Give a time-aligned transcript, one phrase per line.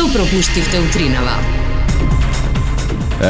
[0.00, 1.32] Што пропуштивте утринава?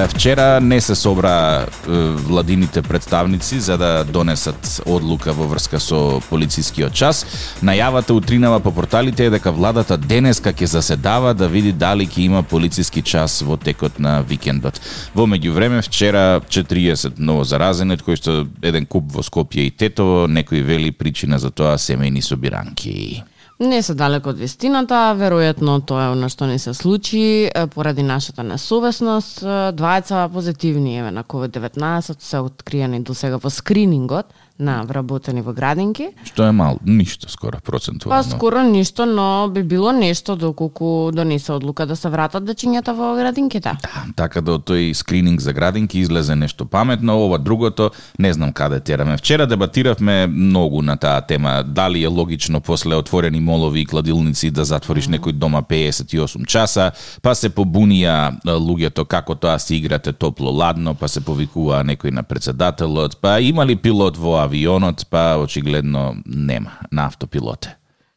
[0.09, 1.67] Вчера не се собра
[2.15, 7.25] владините представници за да донесат одлука во врска со полицискиот час.
[7.59, 12.43] Најавата утринава по порталите е дека владата денеска ќе заседава да види дали ќе има
[12.47, 14.79] полициски час во текот на викендот.
[15.15, 20.63] Во меѓувреме вчера 40 ново заразени, кои што еден куп во Скопје и Тетово, некои
[20.63, 23.25] вели причина за тоа семејни собиранки.
[23.61, 28.41] Не се далеко од вистината, веројатно тоа е она што не се случи поради нашата
[28.41, 29.43] несовесност.
[29.77, 36.11] Двајца позитивни еве на COVID-19 се откриени до сега во скринингот на вработени во градинки.
[36.25, 38.23] Што е мал, ништо скоро процентуално.
[38.23, 43.15] Па скоро ништо, но би било нешто доколку донесе одлука да се вратат дечињата во
[43.17, 43.77] градинките.
[43.83, 48.81] Да, така да тој скрининг за градинки излезе нешто паметно, ова другото не знам каде
[48.81, 49.17] тераме.
[49.17, 54.65] Вчера дебатиравме многу на таа тема, дали е логично после отворени молови и кладилници да
[54.65, 55.21] затвориш mm -hmm.
[55.21, 61.21] некој дома 58 часа, па се побунија луѓето како тоа се играте топло-ладно, па се
[61.21, 67.77] повикува некој на председателот, па има ли пилот во авионот, па очигледно нема на автопилоте.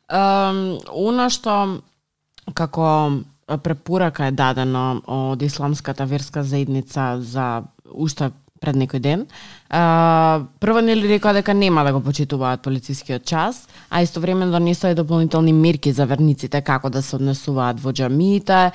[0.09, 0.81] Um,
[1.29, 1.79] што
[2.53, 3.23] како
[3.63, 8.31] препорака е дадено од исламската верска заедница за уште
[8.63, 9.25] пред некој ден,
[9.73, 14.95] А, прво нели рекоа дека нема да го почитуваат полицискиот час, а истовремено донесоа и
[14.95, 18.69] дополнителни мерки за верниците како да се однесуваат во џамиите,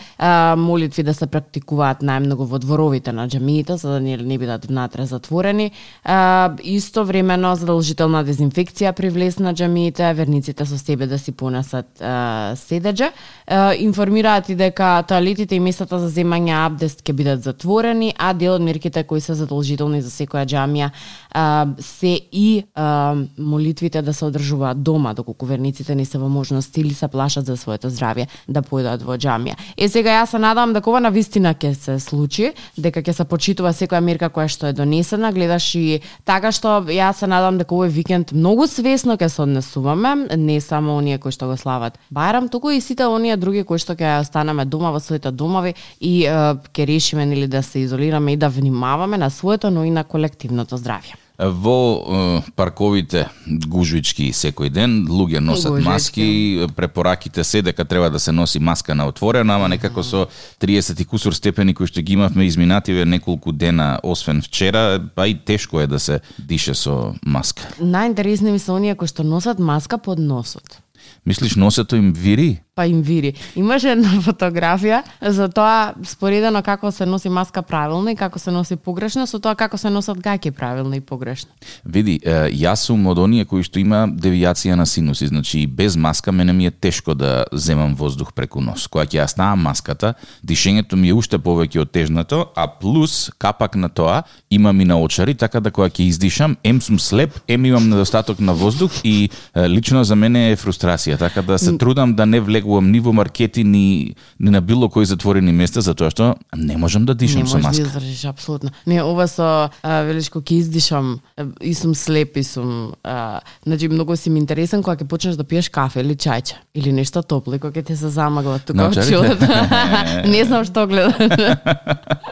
[0.59, 5.07] молитви да се практикуваат најмногу во дворовите на џамиите, за да нели не бидат внатре
[5.07, 5.71] затворени.
[6.03, 12.57] А, истовремено задолжителна дезинфекција при влез на џамиите, верниците со себе да си понесат а,
[12.59, 13.13] седеџа.
[13.47, 18.59] А, информираат и дека тоалетите и местата за земање абдест ќе бидат затворени, а дел
[18.59, 20.88] од мерките кои се задолжителни за секоја џамија
[21.33, 26.77] а, се и а, молитвите да се одржуваат дома, доколку верниците не се во можност
[26.77, 29.57] или се плашат за своето здравје да појдат во џамија.
[29.77, 33.25] Е сега јас се надам дека ова на вистина ќе се случи, дека ќе се
[33.25, 37.75] почитува секоја мерка која што е донесена, гледаш и така што јас се надам дека
[37.75, 42.49] овој викенд многу свесно ќе се однесуваме, не само оние кои што го слават Бајрам,
[42.51, 46.87] туку и сите оние други кои што ќе останеме дома во своите домови и ќе
[46.89, 51.19] решиме нели да се изолираме и да внимаваме на своето, но и на колективното здравје.
[51.39, 55.89] Во е, парковите гужвички секој ден луѓе носат гужвички.
[55.89, 60.27] маски, препораките се дека треба да се носи маска на отворено, ама некако со
[60.61, 65.39] 30 и кусур степени кои што ги имавме изминативе неколку дена, освен вчера, па и
[65.39, 67.63] тешко е да се дише со маска.
[67.79, 70.83] Најинтересни ми се оние кои што носат маска под носот.
[71.27, 72.63] Мислиш носето им вири?
[72.79, 73.33] Па им вири.
[73.59, 78.77] Имаше една фотографија за тоа споредено како се носи маска правилно и како се носи
[78.77, 81.51] погрешно со тоа како се носат гаќи правилно и погрешно.
[81.83, 86.53] Види, јас сум од оние кои што има девијација на синуси, значи без маска мене
[86.53, 88.87] ми е тешко да земам воздух преку нос.
[88.87, 90.15] Кога ќе ја ставам маската,
[90.47, 95.35] дишењето ми е уште повеќе отежнато, а плюс капак на тоа имам и на очари,
[95.35, 99.31] така да кога ќе издишам, ем сум слеп, ем имам недостаток на воздух и
[99.67, 103.13] лично за мене е фрустрација, така да се трудам да не влегувам влегувам ни во
[103.13, 107.49] маркети, ни, ни на било кои затворени места, затоа што не можам да дишам не
[107.49, 107.73] со маска.
[107.73, 108.71] Не можеш да издржиш, апсолутно.
[108.87, 111.21] Не, ова со, а, велиш, кога ќе издишам,
[111.61, 115.45] и сум слеп, и сум, а, значи, многу си ми интересен кога ќе почнеш да
[115.45, 119.41] пиеш кафе или чајче, или нешто топло, и кога ќе те се замагла тука очилот.
[120.29, 121.17] не знам што гледаш.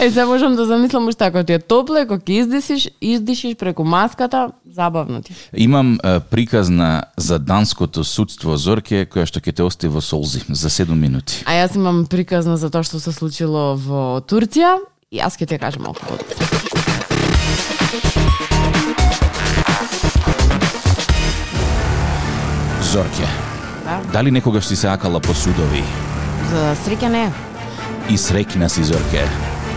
[0.00, 3.84] е, се можам да замислам уште ако ти е топло, кога ќе издишиш, издишиш преку
[3.84, 5.34] маската, забавно ти.
[5.56, 10.68] Имам а, приказна за данското судство Зорке, која што ќе те остави во солзи за
[10.70, 11.42] 7 минути.
[11.46, 14.78] А јас имам приказна за тоа што се случило во Турција
[15.10, 16.46] и јас ќе те кажам малку подоцна.
[22.82, 23.26] Зорке,
[23.84, 24.00] Да?
[24.12, 25.84] дали некогаш си се акала по судови?
[26.50, 27.30] За среќа не.
[28.10, 29.26] И срекна си, Зорке.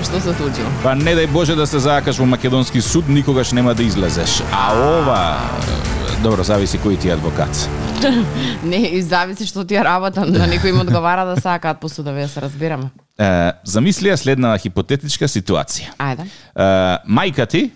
[0.04, 0.70] Што се случило?
[0.84, 4.42] Па не дај Боже да се заакаш во македонски суд, никогаш нема да излезеш.
[4.52, 5.38] А ова...
[6.24, 7.70] Добро, зависи кој ти е адвокат.
[8.64, 12.22] Не, и зависи што ти е работа, на некој им одговара да сакаат по судови,
[12.22, 12.90] да се разбираме.
[13.20, 15.94] Е, замислија следна хипотетичка ситуација.
[15.98, 16.26] Ајде.
[16.56, 16.64] Е,
[17.10, 17.72] мајка ти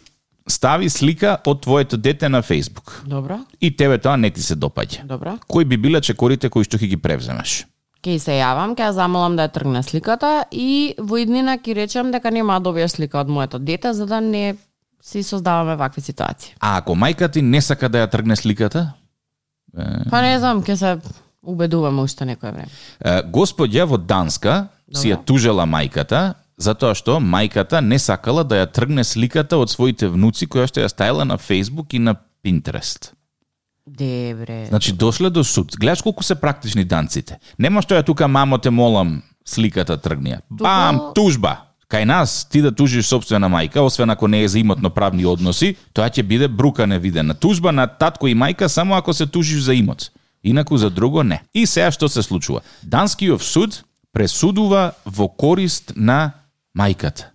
[0.47, 3.03] стави слика од твоето дете на Facebook.
[3.05, 5.05] Добро, И тебе тоа не ти се допаѓа.
[5.05, 5.37] добро.
[5.47, 7.65] Кои би биле чекорите кои што ќе ги превземеш?
[8.03, 12.11] Ке се јавам, ке ја замолам да ја тргне сликата и во иднина ќе речем
[12.11, 14.55] дека нема да добиеш слика од моето дете за да не
[15.03, 16.53] си создаваме вакви ситуации.
[16.59, 18.93] А ако мајка ти не сака да ја тргне сликата?
[19.73, 20.93] Па не знам, ќе се
[21.41, 22.71] убедуваме уште некој време.
[23.33, 29.03] Господја во Данска си ја тужела мајката затоа што мајката не сакала да ја тргне
[29.03, 33.11] сликата од своите внуци која што ја ставила на Facebook и на Pinterest.
[33.85, 34.65] Дебре.
[34.65, 35.75] Значи дошле до суд.
[35.79, 37.39] Гледаш колку се практични данците.
[37.59, 40.39] Нема што ја тука мамо те молам сликата тргнија.
[40.49, 41.72] Бам, тужба.
[41.93, 45.75] Кај нас ти да тужиш собствена мајка, освен ако не е за имотно правни односи,
[45.93, 47.35] тоа ќе биде брука невидена.
[47.37, 50.09] Тужба на татко и мајка само ако се тужиш за имот.
[50.43, 51.43] Инаку за друго не.
[51.53, 52.63] И сега што се случува?
[52.81, 56.33] Данскиот суд пресудува во корист на
[56.73, 57.29] мајката,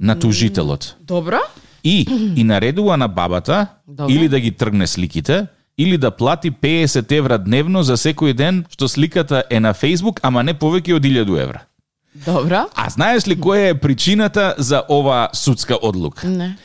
[0.00, 0.96] на тужителот.
[1.04, 1.44] Добро?
[1.84, 4.14] И, и наредува на бабата Добре.
[4.14, 5.46] или да ги тргне сликите,
[5.78, 10.42] или да плати 50 евра дневно за секој ден што сликата е на Facebook, ама
[10.42, 11.66] не повеќе од 1000 евра.
[12.14, 12.66] Добро?
[12.74, 16.28] А знаеш ли која е причината за ова судска одлука?
[16.28, 16.56] Не.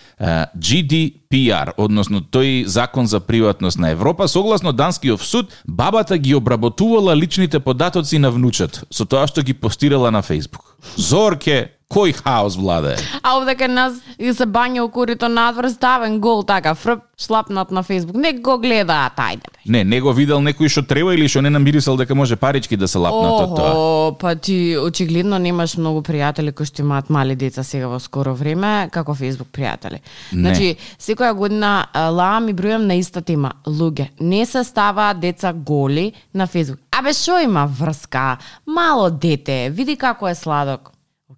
[0.57, 7.59] GDPR, односно тој закон за приватност на Европа, согласно Данскиот суд, бабата ги обработувала личните
[7.59, 10.79] податоци на внучето со тоа што ги постирала на Facebook.
[10.97, 12.95] Зорке, кој хаос владе?
[13.21, 17.71] А овде кај нас и се бања у курито надвор ставен гол така фрп шлапнат
[17.71, 18.15] на Facebook.
[18.15, 19.59] Не го гледаат, ајде бе.
[19.65, 22.87] Не, не го видел некој што треба или што не намирисал дека може парички да
[22.87, 23.69] се лапнат од тоа.
[23.71, 28.33] Охо, па ти очигледно немаш многу пријатели кои што имаат мали деца сега во скоро
[28.33, 30.01] време, како Facebook пријатели.
[30.33, 30.41] Не.
[30.41, 33.53] Значи, секоја година лаам и бројам на иста тема.
[33.65, 36.81] Луѓе, не се ставаат деца голи на Facebook.
[36.91, 38.37] Абе, шо има врска?
[38.65, 40.94] Мало дете, види како е сладок.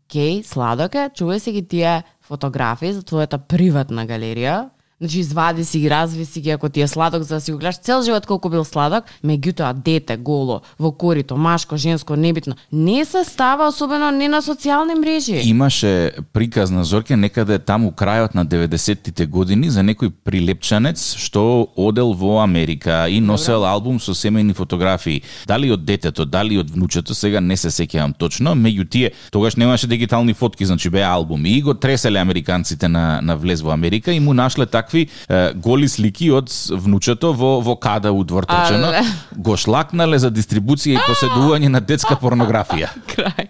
[0.08, 1.94] Океј, сладоке, чувај се ги тие
[2.24, 4.70] фотографии за твојата приватна галерија,
[5.02, 7.58] Значи извади си ги, разви си ги ако ти е сладок за да си го
[7.58, 13.06] гледаш цел живот колку бил сладок, меѓутоа дете голо во корито, машко, женско, небитно, не
[13.06, 15.42] се става особено не на социјални мрежи.
[15.46, 22.14] Имаше приказ на Зорке некаде таму крајот на 90-тите години за некој прилепчанец што одел
[22.18, 25.22] во Америка и носел албум со семејни фотографии.
[25.46, 29.86] Дали од детето, дали од внучето, сега не се сеќавам точно, меѓу тие тогаш немаше
[29.86, 34.20] дигитални фотки, значи беа албуми и го треселе американците на на влез во Америка и
[34.20, 38.88] му нашле такви е, голи слики од внучето во во када удвортрчено.
[38.88, 39.02] Але.
[39.36, 42.88] Го шлакнале за дистрибуција и поседување на детска порнографија.
[43.08, 43.48] Крај.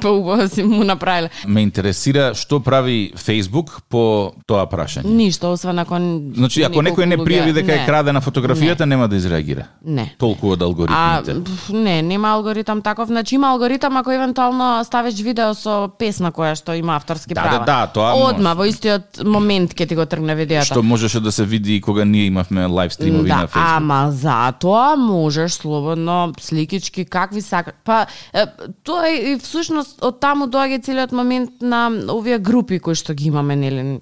[0.00, 1.28] Па убаво си му направиле.
[1.46, 5.04] Ме интересира што прави Facebook по тоа прашање.
[5.04, 5.98] Ништо, освен ако...
[6.34, 9.66] Значи, ако некој не пријави дека е крадена фотографијата, нема да изреагира.
[9.84, 10.14] Не.
[10.18, 11.44] Толку од А, алгоритмите.
[11.44, 13.08] пф, не, нема алгоритам таков.
[13.08, 17.58] Значи има алгоритам ако евентуално ставиш видео со песна која што има авторски Да, права.
[17.58, 18.56] да, да, тоа Одма, може.
[18.56, 20.77] во истиот момент ќе ти го тргне видеото.
[20.78, 23.76] Што можеше да се види кога ние имавме лайв стримови да, на Facebook.
[23.76, 27.72] ама затоа можеш слободно сликички какви сака.
[27.84, 28.46] Па е,
[28.86, 33.26] тоа е и всушност од таму доаѓа целиот момент на овие групи кои што ги
[33.34, 33.98] имаме нели.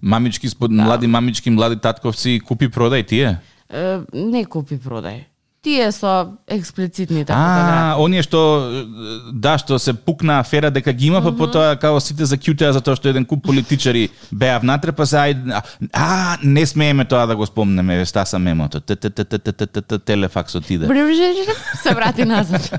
[0.00, 0.84] Мамички спод Да.
[0.84, 3.40] млади мамички, млади татковци, купи продај тие.
[3.72, 5.24] Е, не купи продај
[5.64, 7.80] тие со експлицитните така фотографии.
[7.80, 8.40] А, да оние што
[9.32, 12.98] да што се пукна афера дека ги има, па потоа како сите закјутиа за тоа
[13.00, 15.62] што еден куп политичари беа внатре, па се ајде
[15.92, 18.80] а, не смееме тоа да го спомнеме, веста са мемото.
[20.04, 20.86] Телефакс отиде.
[21.82, 22.70] Се врати назад.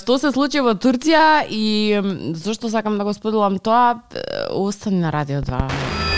[0.00, 2.00] Што се случи во Турција и
[2.34, 4.00] зошто сакам да го споделам тоа,
[4.50, 6.15] остани на радио 2.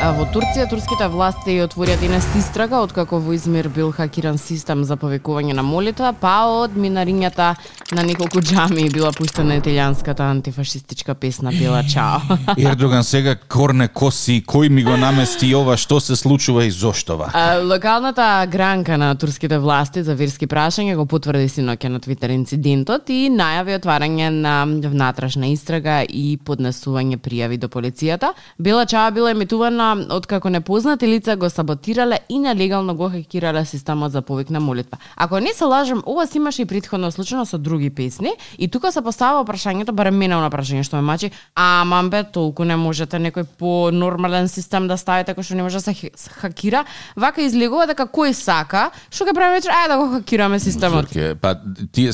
[0.00, 4.80] А во Турција турските власти ја отворија денес истрага откако во Измир бил хакиран систем
[4.88, 7.50] за повикување на молитва, па од минарињата
[7.92, 12.38] на неколку џами била пуштена италијанската антифашистичка песна Била Чао.
[12.56, 17.28] Ердоган сега корне коси, кој ми го намести ова, што се случува и зошто ва?
[17.34, 23.12] А, локалната гранка на турските власти за верски прашања го потврди синоќа на Твитер инцидентот
[23.12, 28.32] и најави отварање на внатрешна истрага и поднесување пријави до полицијата.
[28.56, 34.22] Бела Чао била емитувана откако непознати лица го саботирале и нелегално го хакирале системот за
[34.22, 34.98] повик на молитва.
[35.16, 38.92] Ако не се лажам, ова си имаше и предходно случајно со други песни и тука
[38.92, 43.18] се поставува прашањето, барем мене на прашање што ме мачи, а мамбе, толку не можете
[43.18, 46.84] некој по нормален систем да ставите кој што не може да се хакира,
[47.16, 51.10] вака излегува дека кој сака, што ќе правиме вечер, ајде да го хакираме системот.
[51.10, 51.56] Зорке, па
[51.92, 52.12] тие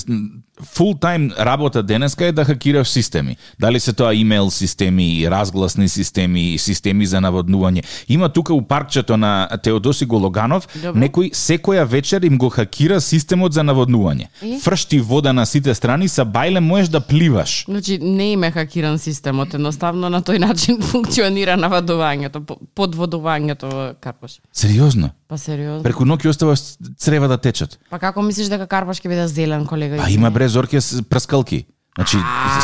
[0.64, 3.36] фул тајм работа денеска е да хакираш системи.
[3.60, 7.84] Дали се тоа имейл системи, разгласни системи, системи за наводнување.
[8.08, 11.00] Има тука у паркчето на Теодоси Гологанов, Добро.
[11.00, 14.26] некој секоја вечер им го хакира системот за наводнување.
[14.42, 14.58] И?
[14.60, 17.64] Фршти вода на сите страни, са бајле можеш да пливаш.
[17.68, 24.40] Значи, не име хакиран системот, едноставно на тој начин функционира наводувањето, по- подводувањето во Карпош.
[24.52, 25.10] Сериозно?
[25.26, 25.83] Па сериозно.
[25.83, 26.62] Преку ноќ оставаш
[27.02, 27.80] црева да течат.
[27.90, 29.99] Па како мислиш дека Карпош ќе биде зелен, колега?
[30.04, 31.64] А има бре зорке с прскалки.
[31.97, 32.17] Значи,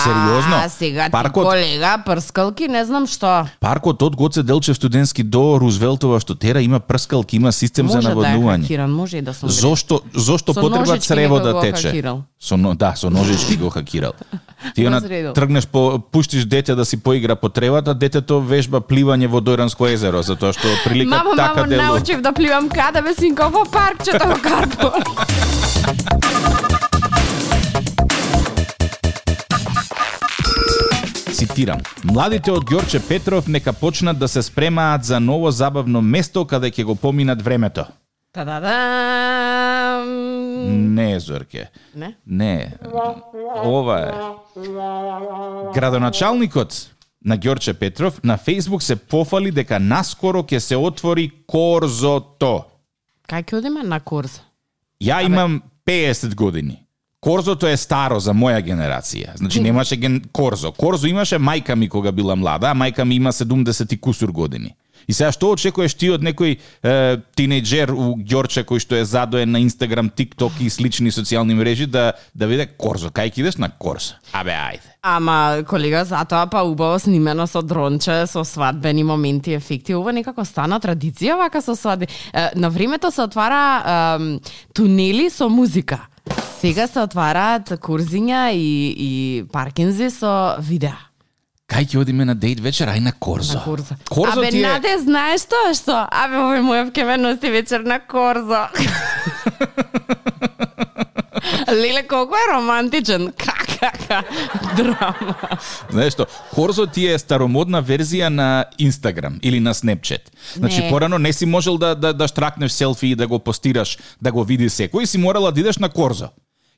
[0.05, 3.47] сериозно, А, сега ти паркот, колега, прскалки, не знам што.
[3.61, 8.09] паркот од Гоце Делчев студентски до Рузвелтова што тера има прскалки, има систем за Може
[8.09, 8.87] да е наводнување.
[8.87, 9.49] може и да сум.
[9.49, 11.89] Зошто зошто Со потреба црево да тече?
[11.89, 12.23] хакирал.
[12.41, 14.13] Со да, со ножички го хакирал.
[14.75, 15.01] Ти она
[15.35, 20.23] тргнеш по пуштиш дете да си поигра по тревата, детето вежба пливање во Дојранско езеро,
[20.23, 21.87] затоа што прилика Мамо, така мамо, делува.
[21.89, 24.93] научив да пливам каде бе синко во паркчето во Карпо.
[31.53, 31.81] Цитирам.
[32.09, 36.85] Младите од Ѓорче Петров нека почнат да се спремаат за ново забавно место каде ќе
[36.89, 37.85] го поминат времето.
[38.33, 40.01] Та-да-да!
[40.65, 41.69] Не, Зорке.
[41.95, 42.17] Не?
[42.27, 42.73] Не.
[43.65, 44.11] Ова е.
[45.75, 46.89] Градоначалникот
[47.25, 52.65] на Ѓорче Петров на Фейсбук се пофали дека наскоро ќе се отвори Корзото.
[53.29, 54.41] Кај ќе одиме на курс?
[55.05, 56.82] Ја имам 50 години.
[57.23, 59.37] Корзото е старо за моја генерација.
[59.39, 60.17] Значи немаше ген...
[60.35, 60.73] Корзо.
[60.75, 64.75] Корзо имаше мајка ми кога била млада, а мајка ми има 70 и кусур години.
[65.07, 66.95] И сега што очекуваш ти од некој е,
[67.39, 72.13] тинејџер у Ѓорче кој што е задоен на Инстаграм, ТикТок и слични социјални мрежи да
[72.35, 74.19] да виде Корзо, кај ќе идеш на Корзо?
[74.35, 74.91] Абе ајде.
[75.07, 79.95] Ама, колега, затоа па убаво снимено со дронче, со свадбени моменти, ефекти.
[79.95, 82.11] Ова некако стана традиција вака со свадби.
[82.35, 84.41] Е, на времето се отвара ем,
[84.75, 86.09] тунели со музика.
[86.61, 90.95] Сега се отвараат курзиња и, и паркинзи со видеа.
[91.73, 93.59] Кај ќе одиме на дејт вечер, ај на Корзо.
[93.59, 93.95] На Корзо.
[94.11, 94.67] Корзо Абе, ти е...
[94.67, 96.05] Наде, знаеш тоа што?
[96.07, 98.69] Абе, овој ме носи вечер на Корзо.
[101.73, 103.33] Леле, колку е романтичен.
[103.39, 104.23] Какака
[104.77, 105.35] драма.
[105.91, 110.31] Знаеш што, Корзо ти е старомодна верзија на Инстаграм или на Snapchat.
[110.55, 110.91] Значи Не.
[110.91, 114.45] порано не си можел да да да штракнеш селфи и да го постираш, да го
[114.45, 116.29] види секој, си морала да идеш на Корзо.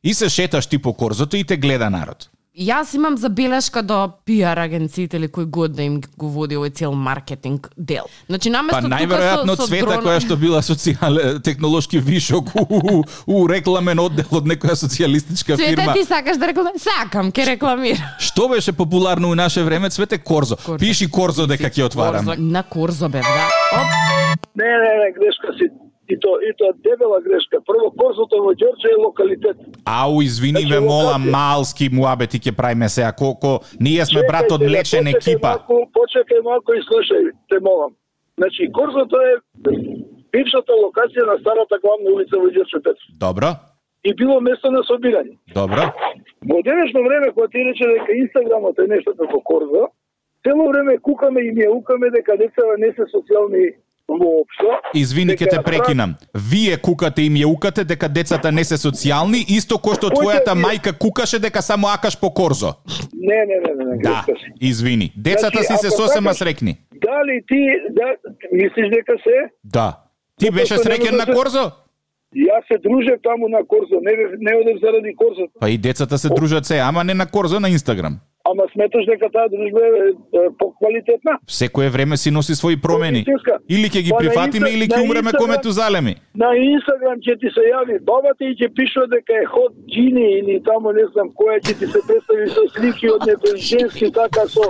[0.04, 2.28] И се шеташ ти по Корзото и те гледа народ.
[2.54, 6.92] Јас имам забелешка до пиар агенциите или кој год да им го води овој цел
[6.94, 8.06] маркетинг дел.
[8.28, 10.04] Значи Па наместо најверојатно тука со, со Цвета дрон...
[10.04, 15.74] која што била социјал технолошки вишок у, у, у рекламен оддел од некоја социјалистичка Цвете,
[15.74, 15.96] фирма.
[15.98, 16.86] ти сакаш да рекламираш?
[16.86, 18.06] Сакам, ке рекламирам.
[18.22, 20.56] Што беше популарно у наше време, Цвете Корзо.
[20.56, 20.78] Корзо.
[20.78, 22.22] Пиши Корзо дека ќе отварам.
[22.24, 23.50] Корзо, на Корзо бев, да.
[23.82, 25.74] Оп, Не, не, не, грешка си.
[26.08, 27.60] И то, и то дебела грешка.
[27.66, 29.56] Прво, Корзото во Ѓорче е локалитет.
[29.84, 33.12] Ау, извини Значи, ве, мола, малски муабети ќе правиме сега.
[33.12, 35.52] Колко ние сме Чекајте, брат од бе, млечен почекај екипа.
[35.56, 37.92] Малку, почекај малку и слушај, те молам.
[38.36, 39.32] Значи, Корзото е
[40.32, 43.08] бившата локација на старата главна улица во Ѓорче Петров.
[43.18, 43.56] Добро,
[44.04, 45.38] И било место на собирање.
[45.54, 45.88] добро.
[46.44, 49.88] Во денешно време, кога ти рече дека Инстаграмот е нешто како Корзо,
[50.44, 53.72] цело време кукаме и ми укаме дека децата не се социјални
[54.08, 54.78] воопшто.
[54.94, 56.14] Извини, ќе дека те прекинам.
[56.34, 60.94] Вие кукате и ми укате дека децата не се социјални, исто кој што твојата мајка
[60.98, 62.74] кукаше дека само акаш по корзо.
[63.12, 64.24] Не, не, не, не, не, Да,
[64.60, 65.12] извини.
[65.16, 66.78] Децата Значи, си се сосема срекни.
[66.92, 68.16] Дали ти, да,
[68.52, 69.38] мислиш дека се?
[69.64, 70.00] Да.
[70.40, 71.70] Ти беше среќен на да корзо?
[72.34, 75.46] Јас се дружев таму на Корзо, не, не одев заради Корзо.
[75.60, 78.18] Па и децата се дружат се, ама не на корзо, на Инстаграм.
[78.44, 81.38] Ама сметаш дека таа дружба е, е поквалитетна?
[81.48, 83.24] Секое време си носи своји промени.
[83.68, 86.12] Или ќе ги Па прифатиме, или ќе умреме коме тузалеми.
[86.36, 90.60] На Инстаграм ќе ти се јави бабата и ќе пишува дека е ход джини или
[90.60, 94.68] тамо не знам која ќе ти се представи со слики од некој женски така со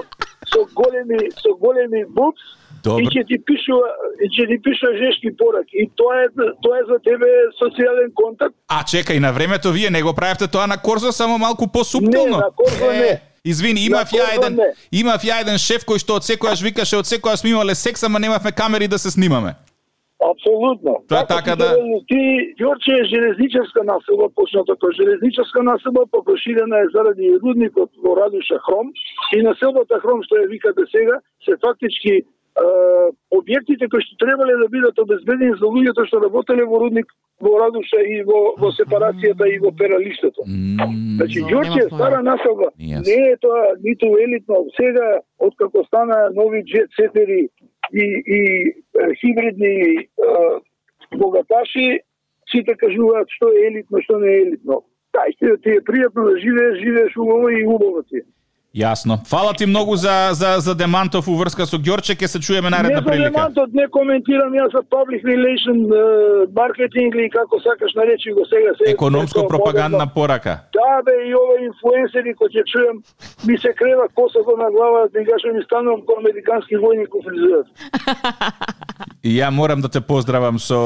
[0.52, 2.46] со големи со големи бубс
[2.84, 3.02] Добро.
[3.02, 3.90] и ќе ти пишува
[4.22, 6.26] и ќе ти пишува жешки пораки и тоа е
[6.62, 7.26] тоа е за тебе
[7.58, 8.54] социјален контакт.
[8.68, 12.38] А чекај, на времето вие не го правевте тоа на корзо, само малку посуптилно.
[12.38, 13.33] Не, на Корзо не.
[13.44, 14.58] Извини, имав ја еден,
[14.92, 18.18] имав ја еден шеф кој што од секојаш викаше од секојаш сме имале секс, ама
[18.18, 19.52] немавме камери да се снимаме.
[20.30, 21.04] Апсолутно.
[21.08, 21.76] Тоа е така да-
[22.08, 22.20] Ти
[22.60, 28.58] Ѓорче е железничарска населба, почнато како железничарска населба, па проширена е заради рудникот во Радуша
[28.64, 28.88] Хром
[29.36, 32.14] и населбата Хром што ја викате сега се фактички
[33.34, 37.06] објектите кои што требале да бидат обезбедени за луѓето што работеле во рудник
[37.40, 40.44] во Радуша и во, во сепарацијата и во пералиштето.
[40.46, 42.70] М, Значи, Зо, Ѓорче стара населба.
[42.78, 43.02] Јас.
[43.06, 44.64] Не е тоа ниту елитно.
[44.76, 47.48] Сега, откако стана нови джет сетери
[47.92, 50.06] и, и е, хибридни е,
[51.18, 52.00] богаташи,
[52.50, 54.82] сите кажуваат што е елитно, што не е елитно.
[55.14, 58.16] Дајте ти е пријатно да живееш, живееш убаво и убаво ти.
[58.16, 58.22] е.
[58.74, 59.20] Јасно.
[59.30, 62.98] Фала ти многу за, за, за Демантов уврска со Ѓорче, ќе се чуеме Не наредна
[62.98, 63.30] за прилика.
[63.30, 65.78] елементот не коментирам јас за public relation,
[66.50, 68.74] маркетинг или како сакаш наречи го сега.
[68.74, 70.66] се Економско-пропагандна порака.
[70.74, 72.96] Да, бе, и овој инфлуенсери кои ќе чуем,
[73.46, 75.20] ми се крева косата на глава, да
[75.54, 77.66] ми станувам ко американски војник во фризурат.
[79.22, 80.80] И ја морам да те поздравам со...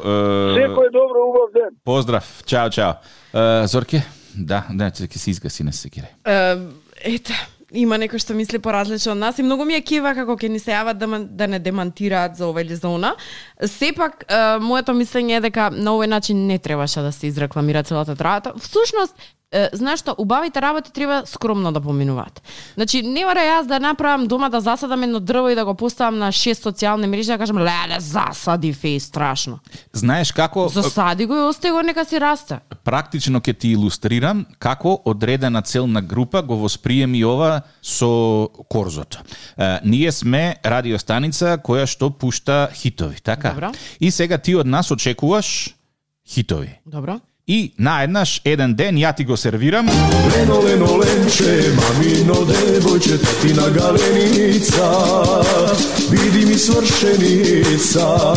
[0.00, 1.76] Е, Секој добро, убав ден.
[1.84, 2.24] поздрав.
[2.46, 2.92] Чао, чао.
[3.36, 4.00] Е, Зорке,
[4.32, 6.08] да, да, ќе се изгаси, не се кире.
[7.04, 7.36] Ете,
[7.76, 10.60] има некој што мисли поразлично од нас и многу ми е кива како ќе ни
[10.62, 13.14] се јават да, да не демантираат за ова или за она.
[13.60, 18.16] Сепак, е, моето мислење е дека на овој начин не требаше да се изрекламира целата
[18.16, 18.54] трата.
[18.56, 19.18] Всушност,
[19.54, 22.42] е, знаеш што, убавите работи треба скромно да поминуваат.
[22.74, 26.18] Значи, не мора јас да направам дома да засадам едно дрво и да го поставам
[26.18, 29.60] на шест социјални мрежи да кажам, леле, засади феј, страшно.
[29.92, 32.58] Знаеш како Засади го и остави го нека си расте.
[32.84, 39.18] практично ќе ти илустрирам како одредена целна група го восприеми ова со корзото.
[39.58, 43.50] Е, ние сме радиостаница која што пушта хитови, така?
[43.50, 43.72] Добро.
[44.00, 45.74] И сега ти од нас очекуваш
[46.28, 46.80] хитови.
[46.86, 47.20] Добро.
[47.46, 49.86] И наеднаш еден ден ја ти го сервирам.
[50.32, 54.88] Leno, leno, lenče, mamino devojče, tatina galenica
[56.10, 58.34] Vidi mi svršenica,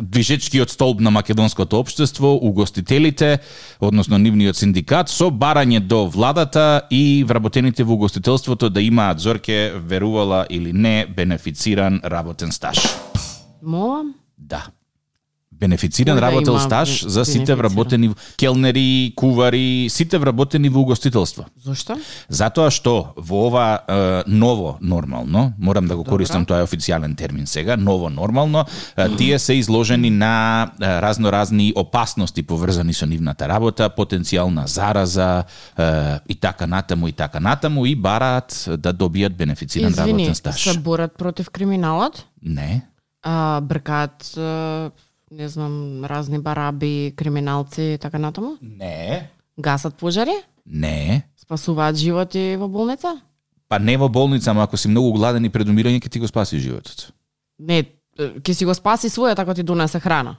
[0.00, 3.38] движечкиот столб на македонското општество, угостителите,
[3.80, 10.46] односно нивниот синдикат со барање до владата и вработените во угостителството да имаат зорке верувала
[10.48, 13.01] или не бенефициран работен стаж.
[13.62, 14.14] Молам?
[14.38, 14.66] Да.
[15.62, 21.44] Бенефициран Кој да работел стаж за сите вработени келнери, кувари, сите вработени во угостителство.
[21.62, 21.98] Зошто?
[22.26, 27.46] Затоа што во ова е, ново нормално, морам да го користам тоа е официјален термин
[27.46, 28.64] сега, ново нормално,
[28.96, 35.44] е, тие се изложени на е, разноразни опасности поврзани со нивната работа, потенцијална зараза
[35.78, 40.62] е, и така натаму и така натаму и бараат да добијат бенефициран Извини, работен стаж.
[40.62, 42.24] се борат против криминалот?
[42.42, 42.91] Не.
[43.22, 44.90] А, бркаат, а,
[45.30, 48.56] не знам, разни бараби, криминалци и така натаму?
[48.62, 49.30] Не.
[49.58, 50.34] Гасат пожари?
[50.66, 51.22] Не.
[51.36, 53.20] Спасуваат животи во болница?
[53.68, 56.28] Па не во болница, ама ако си многу гладен и пред умирање, ќе ти го
[56.28, 57.12] спаси животот.
[57.58, 57.84] Не,
[58.18, 60.36] ќе си го спаси својот ако ти донесе храна.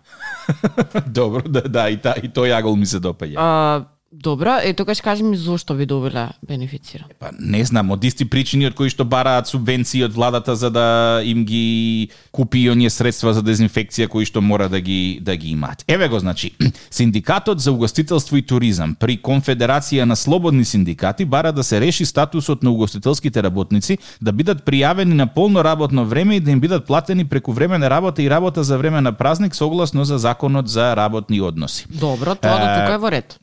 [1.08, 3.36] Добро, да, да, и, та, и тој јагол ми се допаѓа.
[3.38, 7.08] А, добро, е тогаш кажи ми зошто ви добиле бенефициран.
[7.20, 10.86] Па не знам, од исти причини од кои што бараат субвенции од владата за да
[11.26, 15.84] им ги купи оние средства за дезинфекција кои што мора да ги да ги имаат.
[15.88, 16.54] Еве го значи,
[16.92, 22.64] Синдикатот за угостителство и туризам при Конфедерација на слободни синдикати бара да се реши статусот
[22.64, 27.26] на угостителските работници да бидат пријавени на полно работно време и да им бидат платени
[27.26, 31.42] преку време на работа и работа за време на празник согласно за законот за работни
[31.42, 31.86] односи.
[31.90, 33.40] Добро, тоа до тука е во ред.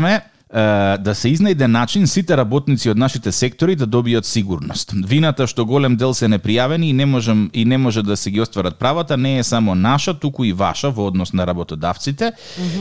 [0.00, 4.92] Бараме е, да се изнајде начин сите работници од нашите сектори да добијат сигурност.
[5.06, 8.40] Вината што голем дел се непријавени и не можем и не може да се ги
[8.40, 12.32] остварат правата не е само наша, туку и ваша во однос на работодавците.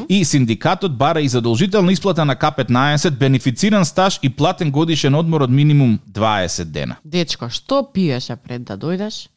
[0.10, 5.52] И синдикатот бара и задолжителна исплата на К15, бенефициран стаж и платен годишен одмор од
[5.52, 6.98] минимум 20 дена.
[7.06, 9.28] Дечко, што пиеше пред да дојдеш?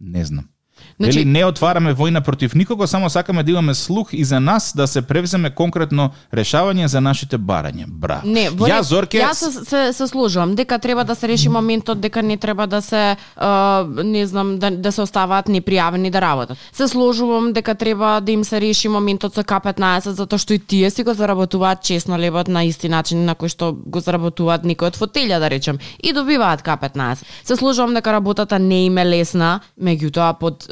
[0.00, 0.53] Не знам.
[1.00, 4.72] Значи- Вели, не отвараме војна против никого, само сакаме да имаме слух и за нас
[4.76, 7.86] да се превземе конкретно решавање за нашите барања.
[7.86, 8.28] Браво.
[8.28, 8.80] Не, во Ја.
[8.82, 12.66] Зорке Јас се, се, се служувам дека треба да се реши моментот дека не треба
[12.66, 16.58] да се а, не знам да, да се оставаат непријавени да работат.
[16.72, 20.90] Се сложувам дека треба да им се реши моментот со К15 затоа што и тие
[20.90, 24.96] си го заработуваат честно левот на исти начин на кој што го заработуваат некој од
[24.96, 27.24] фотелја да речем и добиваат К15.
[27.44, 30.63] Се сложувам дека работата не им е лесна, меѓутоа под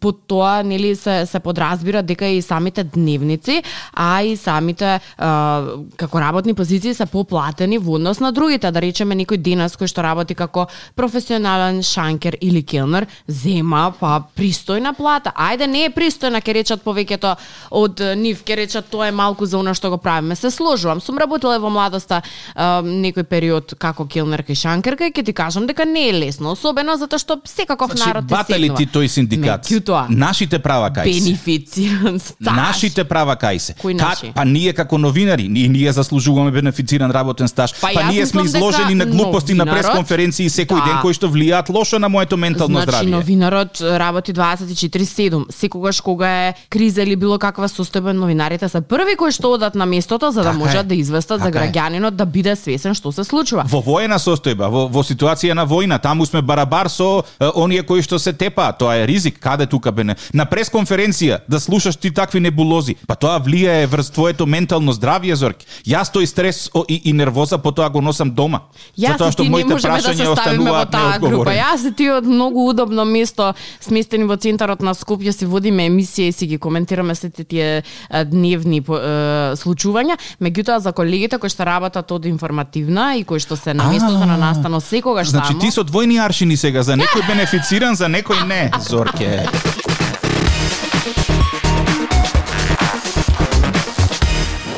[0.00, 3.62] под тоа нели се се подразбира дека и самите дневници,
[3.92, 5.00] а и самите
[5.96, 10.02] како работни позиции се поплатени во однос на другите, да речеме некој денес кој што
[10.02, 15.32] работи како професионален шанкер или келнер зема па пристојна плата.
[15.36, 17.34] Ајде не е пристојна, ќе речат повеќето
[17.70, 20.36] од нив, ќе речат тоа е малку за она што го правиме.
[20.36, 21.00] Се сложувам.
[21.00, 22.22] Сум работела во младоста
[22.56, 26.96] некој период како келнерка и шанкерка и ќе ти кажам дека не е лесно, особено
[26.96, 29.66] затоа што секаков Значи, народ е батели ти тој синдикат.
[29.66, 31.20] Меѓутоа, Нашите права кај се.
[31.20, 32.54] бенефициран стаж.
[32.56, 33.74] Нашите права кај се.
[33.74, 34.32] Кои Ка- наши?
[34.34, 37.72] па ние како новинари, ние, ние заслужуваме бенефициран работен стаж.
[37.74, 40.84] Па Па, ние сме изложени на глупости на новинарот- пресконференции секој Да.
[40.84, 43.10] ден кои што влијаат лошо на моето ментално значи, здравје.
[43.10, 45.44] новинарот работи 24/7.
[45.50, 49.86] Секогаш кога е криза или било каква состојба, новинарите се први кои што одат на
[49.86, 50.58] местото за да Така е.
[50.58, 51.68] можат да известат за Така е.
[51.68, 53.64] граѓанинот да биде свесен што се случува.
[53.64, 58.02] Во воена состојба, во, во ситуација на војна, таму сме барабар со е, оние кои
[58.02, 60.16] што се тепаат, тоа е ризик, каде тука бене.
[60.34, 65.66] На пресконференција да слушаш ти такви небулози, па тоа влијае врз твоето ментално здравје, Зорки.
[65.86, 68.66] Јас тој стрес и, и нервоза по тоа го носам дома.
[68.98, 71.60] Јас затоа што не моите да прашања во остануваат неодговорени.
[71.60, 76.28] Јас и ти од многу удобно место, сместени во центарот на Скопје, си водиме емисија
[76.28, 80.18] и си ги коментираме сите тие дневни е, случувања.
[80.42, 84.36] Меѓутоа за колегите кои што работат од информативна и кои што се на местото на
[84.36, 85.60] настано секогаш Значи таму.
[85.60, 89.46] ти со двојни аршини сега, за некој бенефициран, за некој не, Зорке.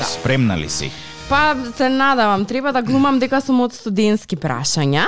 [0.02, 0.90] Спремна ли си?
[1.28, 5.04] Па се надавам, треба да глумам дека сум од студентски прашања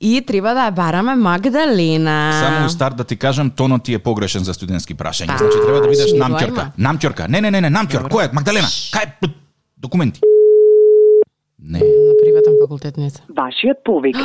[0.00, 2.16] и треба да ја бараме Магдалена.
[2.40, 5.36] Само у старт да ти кажам, тонот ти е погрешен за студентски прашања.
[5.36, 6.30] Значи треба да бидеш има.
[6.78, 7.28] Намќорка.
[7.28, 8.08] Не, не, не, не, намќор.
[8.08, 8.32] Кој е?
[8.32, 8.72] Магдалена.
[8.96, 9.28] Кај
[9.76, 10.24] документи?
[11.60, 13.20] Не, на приватен факултет не се.
[13.28, 14.16] Вашиот повик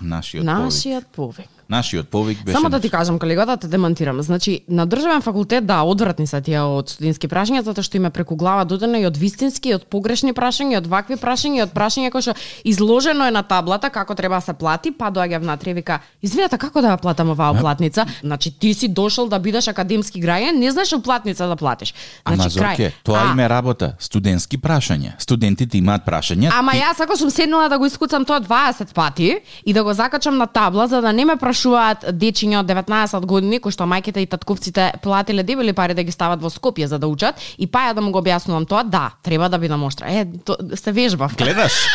[0.00, 0.64] нашиот повик.
[0.64, 1.48] Нашиот повик.
[1.70, 4.22] Нашиот повик беше Само да ти кажам, колега, да те демантирам.
[4.22, 8.36] Значи, на државен факултет, да, одвратни се тие од студентски прашања, затоа што име преку
[8.36, 11.74] глава додена и од вистински, и од погрешни прашања, и од вакви прашања, и од
[11.76, 12.32] прашања кои што
[12.64, 16.56] изложено е на таблата како треба да се плати, па доаѓа внатре и вика, извинете,
[16.56, 18.06] како да ја платам оваа платница?
[18.22, 21.94] Значи, ти си дошол да бидеш академски граѓан, не знаеш платница да платиш.
[22.24, 22.76] Ама Значи, крај.
[22.76, 23.92] Зорке, тоа А, име работа.
[23.98, 25.12] Студентски прашања.
[25.18, 26.48] Студентите имаат прашања.
[26.52, 29.87] Ама ти- јас ако сум седнала да го искуцам тоа 20 пати и да го
[29.94, 34.22] закачам на табла за да не ме прашуваат дечиња од 19 години кои што мајките
[34.22, 37.88] и татковците платиле дебели пари да ги стават во Скопје за да учат и па
[37.88, 40.10] ја да му го објаснувам тоа, да, треба да бидам оштра.
[40.10, 41.36] Е, то, се вежбав.
[41.36, 41.72] Гледаш?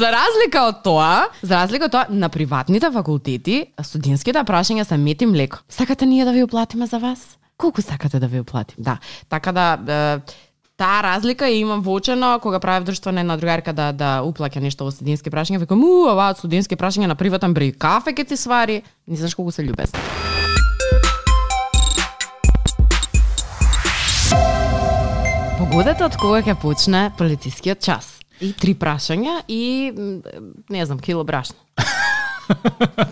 [0.00, 5.22] за разлика од тоа, за разлика од тоа, на приватните факултети, студентските прашања се мет
[5.22, 5.58] и млеко.
[5.68, 7.38] Сакате ние да ви оплатиме за вас?
[7.56, 8.76] Колку сакате да ви оплатим?
[8.78, 8.98] Да.
[9.28, 10.20] Така да, е,
[10.76, 14.84] таа разлика ја имам воочено кога правев друштво на една другарка да да уплаќа нешто
[14.84, 18.36] во студентски прашања, викам, у, оваа од студентски прашања на приватен бреј кафе ќе ти
[18.36, 18.82] свари.
[19.06, 19.96] Не знаеш колку се љубезни.
[25.56, 28.12] Погодете од кога ќе почне полицискиот час.
[28.40, 29.92] И три прашања и
[30.68, 31.56] не знам, кило брашно.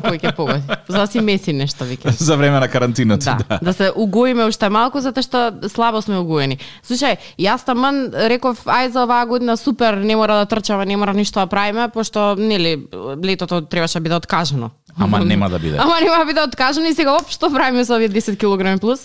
[0.05, 0.63] Кој ќе погоди?
[0.89, 2.13] За да си меси нешто, викам.
[2.19, 3.59] За време на карантината, Да, да.
[3.63, 6.59] да се угоиме уште малку затоа што слабо сме угоени.
[6.87, 11.15] Слушај, јас таман реков ај за оваа година супер, не мора да трчаме, не мора
[11.15, 12.87] ништо да правиме, пошто нели
[13.25, 14.71] летото требаше да биде откажано.
[14.99, 15.77] Ама нема да биде.
[15.81, 19.01] Ама нема да биде откажано и сега оп што правиме со овие 10 кг плюс?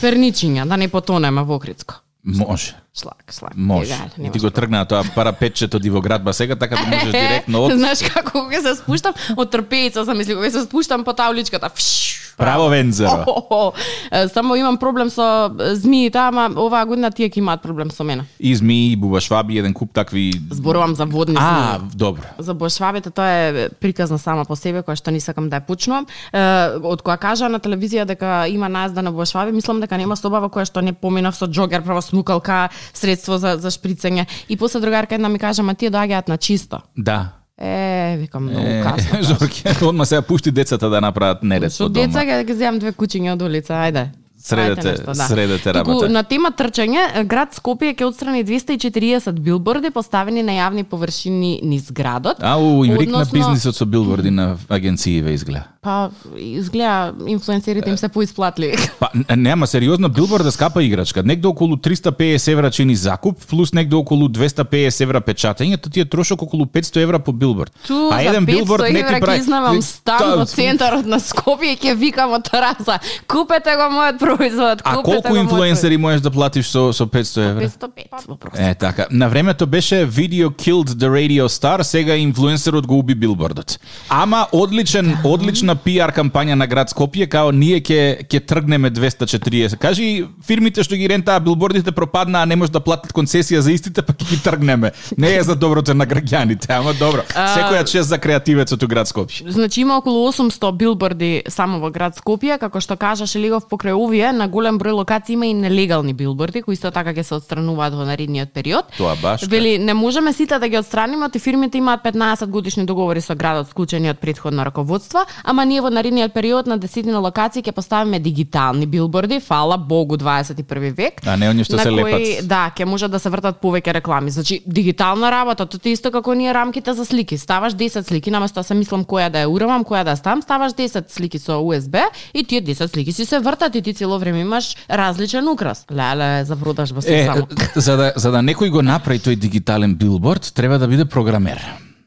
[0.00, 2.02] Перничиња, да не потонеме во Охридско.
[2.26, 2.74] Може.
[3.02, 3.52] Шлак, шлак.
[3.56, 3.94] Може.
[4.18, 7.72] И нема ти го тргна тоа парапетчето дивоградба сега, така да можеш директно од...
[7.78, 11.70] Знаеш како кога се спуштам од трпеица, сам мисли кога се спуштам по таа уличката.
[11.70, 13.24] Фш, Право Вензеро.
[13.26, 13.72] О,
[14.12, 18.24] е, Само имам проблем со змиите, ама оваа година тие ќе имаат проблем со мене.
[18.40, 20.32] И змии, и бубашваби, еден куп такви...
[20.50, 21.90] Зборувам за водни А, змии.
[21.94, 22.22] добро.
[22.38, 26.06] За бошвабите тоа е приказна сама по себе која што не сакам да ја почнувам.
[26.32, 30.48] Е, од која кажа на телевизија дека има најзда на бошваби, мислам дека нема собава
[30.48, 34.26] која што не поминав со џогер, право смукалка, средство за за шприцење.
[34.48, 36.82] И после другарка една ми кажа, ма тие доаѓаат на чисто.
[36.96, 37.32] Да.
[37.58, 39.22] Е, викам многу Е, касно.
[39.38, 42.06] Зорке, одма сега пушти децата да направат неред Со по дома.
[42.06, 44.08] деца ќе ги земам две кучиња од улица, ајде.
[44.46, 46.08] Средете- нешто, средете Туку, работа.
[46.08, 52.36] На тема трчање, град Скопје ќе отстрани 240 билборди поставени на јавни површини низ градот.
[52.40, 55.64] Ау, им рикна Односно- бизнисот со билборди на агенцииве изгледа.
[55.82, 58.76] Па, изгледа, инфлуенсерите им се поисплатливи.
[59.00, 61.22] Па, нема, сериозно, билборд е скапа играчка.
[61.22, 66.04] Негде околу 350 евра чини закуп, плюс негде околу 250 евра печатање, то ти е
[66.04, 67.72] трошок околу 500 евра по билборд.
[67.86, 72.50] Ту, за 500 евра ќе изнавам стан Та, во центарот на Скопје ќе викам од
[72.50, 72.98] тераса.
[73.26, 77.50] Купете го мојот производ, А купете колку мојот инфлуенсери можеш да платиш со, со 500
[77.50, 77.68] евра?
[77.68, 78.60] 505 во просек.
[78.60, 79.06] Е, така.
[79.10, 83.78] На времето беше Video Killed the Radio Star, сега инфлуенсерот го уби билбордот.
[84.08, 89.76] Ама одличен, одлична пиар кампања на град Скопје, као ние ќе ќе тргнеме 240.
[89.76, 94.12] Кажи фирмите што ги рентаа билбордите пропаднаа, не може да платат концесија за истите, па
[94.12, 94.92] ќе ги тргнеме.
[95.18, 97.24] Не е за доброто на граѓаните, ама добро.
[97.34, 99.48] Секоја чест за креативецот у град Скопје.
[99.50, 104.25] Значи има околу 800 билборди само во град Скопје, како што кажаше Лигов покрај овие,
[104.26, 107.94] Скопје на голем број локации има и нелегални билборди кои исто така ќе се отстрануваат
[107.94, 108.90] во наредниот период.
[108.98, 109.46] Тоа баш.
[109.46, 113.70] Вели не можеме сите да ги отстраниме, и фирмите имаат 15 годишни договори со градот
[113.70, 118.86] склучени од претходно раководство, ама ние во наредниот период на десетина локации ќе поставиме дигитални
[118.86, 121.22] билборди, фала Богу 21 век.
[121.26, 122.48] А не оние што се кои, лепат.
[122.48, 124.30] Да, ќе можат да се вртат повеќе реклами.
[124.30, 127.38] Значи, дигитална работа, тоа е исто како ние рамките за слики.
[127.38, 130.42] Ставаш 10 слики, наместо да се мислам која да ја урамам, која да ја ставам,
[130.42, 132.02] ставаш 10 слики со USB
[132.34, 135.84] и тие 10 слики си се вртат и ти цело време имаш различен украс.
[135.92, 137.46] Леле, за продажба се Е, само.
[137.76, 141.60] за да, за да некој го направи тој дигитален билборд, треба да биде програмер.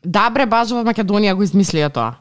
[0.05, 2.15] Да, бре, во Македонија го измислија тоа.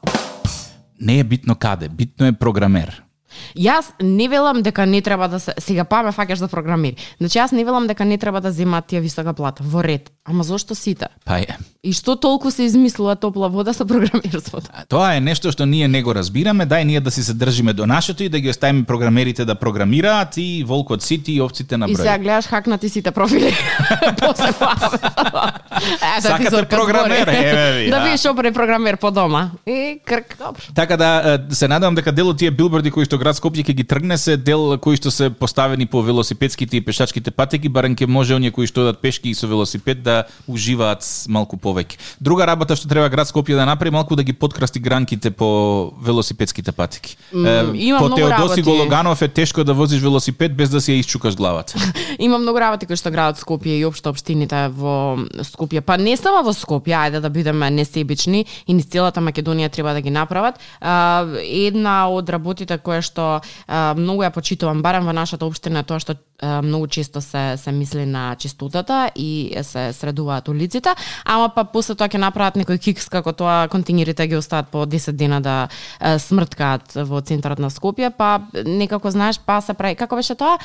[1.00, 3.07] Не е битно каде, битно е програмер.
[3.56, 6.96] Јас не велам дека не треба да се сега па ме фаќаш за програмири.
[7.20, 10.10] Значи јас не велам дека не треба да земаат тие висока плата во ред.
[10.24, 11.06] Ама зошто сите?
[11.24, 11.46] Па е.
[11.82, 14.68] И што толку се измислува топла вода со програмирството?
[14.74, 17.72] А Тоа е нешто што ние не го разбираме, дај ние да си се држиме
[17.72, 21.86] до нашето и да ги оставиме програмерите да програмираат и волкот сити и овците на
[21.88, 22.22] И сега број.
[22.22, 23.54] гледаш хакнати сите профили.
[24.20, 28.04] После Е, да Сакате програмер, еве ви, Да да.
[28.04, 29.50] видиш опре програмер по дома.
[29.66, 30.60] И крк, добро.
[30.74, 33.84] Така да се надевам дека дел од тие билборди кои што град Скопје ќе ги
[33.84, 38.32] тргне се дел кои што се поставени по велосипедските и пешачките патеки, барем ќе може
[38.34, 41.98] оние кои што одат пешки и со велосипед да уживаат малку повеќе.
[42.24, 46.72] Друга работа што треба град Скопје да направи малку да ги подкрасти гранките по велосипедските
[46.72, 47.18] патеки.
[47.34, 48.62] Е, има по Теодоси работи.
[48.62, 51.76] Гологанов е тешко да возиш велосипед без да си ја исчукаш главата.
[52.18, 56.40] Има многу работи кои што градот Скопје и општо општините во Скопје, па не само
[56.46, 60.56] во Скопје, ајде да бидеме несебични и низ целата Македонија треба да ги направат.
[60.80, 66.02] А, една од работите која што а, многу ја почитувам, барем во нашата општина, тоа
[66.02, 70.94] што а, многу често се се мисли на чистотата и се средуваат улиците,
[71.24, 75.16] ама па после тоа ќе направат некој кикс како тоа контингерите ги остават по 10
[75.16, 75.56] дена да
[76.00, 80.58] а, смрткаат во центарот на Скопје, па некако знаеш, па се прави како беше тоа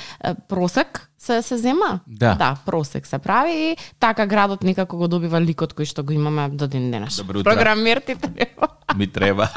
[0.48, 2.00] просек се се зема.
[2.08, 2.36] Да.
[2.36, 6.50] Да, просек се прави и така градот некако го добива ликот кој што го имаме
[6.52, 7.22] до ден денес.
[7.44, 8.68] Програмер ти треба.
[8.96, 9.50] Ми треба.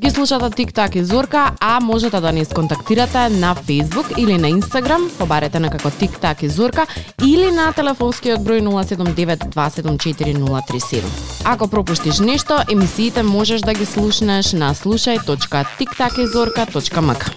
[0.00, 4.50] Ги слушате Тик Так и Зорка, а можете да ни сконтактирате на Facebook или на
[4.50, 6.86] Instagram, побарете на како Тик Так и Зорка
[7.24, 11.02] или на телефонскиот број 079274037.
[11.44, 17.30] Ако пропуштиш нешто, емисиите можеш да ги слушнеш на слушај.тиктакизорка.мк.